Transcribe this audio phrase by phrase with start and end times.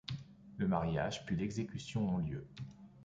[0.57, 2.47] Le mariage puis l'exécution ont lieu.